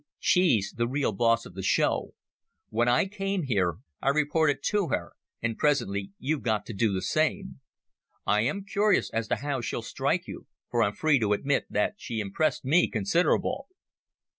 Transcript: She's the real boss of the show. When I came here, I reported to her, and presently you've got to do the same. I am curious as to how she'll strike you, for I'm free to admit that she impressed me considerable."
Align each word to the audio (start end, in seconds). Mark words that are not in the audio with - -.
She's 0.17 0.73
the 0.75 0.87
real 0.87 1.11
boss 1.11 1.45
of 1.45 1.53
the 1.53 1.61
show. 1.61 2.15
When 2.69 2.87
I 2.87 3.05
came 3.05 3.43
here, 3.43 3.75
I 4.01 4.09
reported 4.09 4.63
to 4.63 4.87
her, 4.87 5.11
and 5.43 5.59
presently 5.59 6.11
you've 6.17 6.41
got 6.41 6.65
to 6.65 6.73
do 6.73 6.91
the 6.91 7.03
same. 7.03 7.59
I 8.25 8.41
am 8.41 8.65
curious 8.65 9.11
as 9.11 9.27
to 9.27 9.35
how 9.35 9.61
she'll 9.61 9.83
strike 9.83 10.25
you, 10.25 10.47
for 10.71 10.81
I'm 10.81 10.93
free 10.93 11.19
to 11.19 11.33
admit 11.33 11.67
that 11.69 11.97
she 11.97 12.19
impressed 12.19 12.65
me 12.65 12.89
considerable." 12.89 13.67